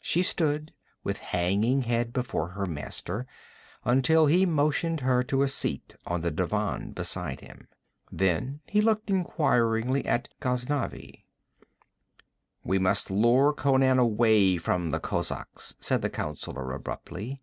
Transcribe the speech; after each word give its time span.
She 0.00 0.22
stood 0.24 0.72
with 1.04 1.18
hanging 1.18 1.82
head 1.82 2.12
before 2.12 2.48
her 2.48 2.66
master 2.66 3.28
until 3.84 4.26
he 4.26 4.44
motioned 4.44 4.98
her 5.02 5.22
to 5.22 5.42
a 5.42 5.46
seat 5.46 5.94
on 6.04 6.20
the 6.20 6.32
divan 6.32 6.90
beside 6.90 7.38
him. 7.38 7.68
Then 8.10 8.58
he 8.66 8.80
looked 8.80 9.08
inquiringly 9.08 10.04
at 10.04 10.30
Ghaznavi. 10.40 11.26
'We 12.64 12.78
must 12.80 13.08
lure 13.08 13.52
Conan 13.52 14.00
away 14.00 14.56
from 14.58 14.90
the 14.90 14.98
kozaks,' 14.98 15.76
said 15.78 16.02
the 16.02 16.10
counsellor 16.10 16.72
abruptly. 16.72 17.40